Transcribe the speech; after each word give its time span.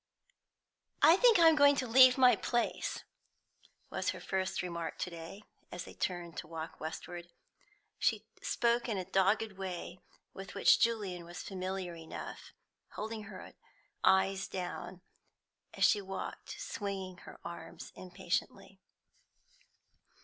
"I 1.03 1.15
think 1.17 1.37
I'm 1.37 1.55
going 1.55 1.75
to 1.75 1.85
leave 1.87 2.17
my 2.17 2.35
place," 2.35 3.03
was 3.91 4.09
her 4.09 4.19
first 4.19 4.63
remark 4.63 4.97
to 4.97 5.11
day, 5.11 5.43
as 5.71 5.83
they 5.83 5.93
turned 5.93 6.37
to 6.37 6.47
walk 6.47 6.79
westward. 6.79 7.27
She 7.99 8.25
spoke 8.41 8.89
in 8.89 8.97
a 8.97 9.05
dogged 9.05 9.51
way 9.59 9.99
with 10.33 10.55
which 10.55 10.79
Julian 10.79 11.23
was 11.23 11.43
familiar 11.43 11.93
enough, 11.93 12.51
holding 12.93 13.25
her 13.25 13.53
eyes 14.03 14.47
down, 14.47 14.87
and, 14.89 15.01
as 15.75 15.83
she 15.85 16.01
walked, 16.01 16.59
swinging 16.59 17.17
her 17.17 17.39
arms 17.45 17.91
impatiently. 17.95 18.79